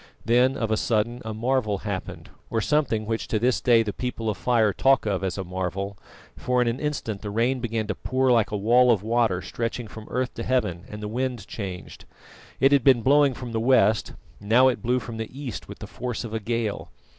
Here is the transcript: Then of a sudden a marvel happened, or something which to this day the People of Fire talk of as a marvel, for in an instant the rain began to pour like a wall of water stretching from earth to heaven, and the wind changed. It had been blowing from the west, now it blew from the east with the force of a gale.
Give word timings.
Then 0.25 0.57
of 0.57 0.71
a 0.71 0.77
sudden 0.77 1.21
a 1.23 1.31
marvel 1.31 1.77
happened, 1.77 2.31
or 2.49 2.59
something 2.59 3.05
which 3.05 3.27
to 3.27 3.37
this 3.37 3.61
day 3.61 3.83
the 3.83 3.93
People 3.93 4.31
of 4.31 4.37
Fire 4.37 4.73
talk 4.73 5.05
of 5.05 5.23
as 5.23 5.37
a 5.37 5.43
marvel, 5.43 5.95
for 6.35 6.59
in 6.59 6.67
an 6.67 6.79
instant 6.79 7.21
the 7.21 7.29
rain 7.29 7.59
began 7.59 7.85
to 7.85 7.93
pour 7.93 8.31
like 8.31 8.49
a 8.49 8.57
wall 8.57 8.89
of 8.91 9.03
water 9.03 9.43
stretching 9.43 9.87
from 9.87 10.07
earth 10.09 10.33
to 10.33 10.43
heaven, 10.43 10.85
and 10.89 11.03
the 11.03 11.07
wind 11.07 11.45
changed. 11.47 12.05
It 12.59 12.71
had 12.71 12.83
been 12.83 13.03
blowing 13.03 13.35
from 13.35 13.51
the 13.51 13.59
west, 13.59 14.13
now 14.39 14.69
it 14.69 14.81
blew 14.81 14.97
from 14.97 15.17
the 15.17 15.29
east 15.39 15.67
with 15.69 15.77
the 15.77 15.85
force 15.85 16.23
of 16.23 16.33
a 16.33 16.39
gale. 16.39 16.89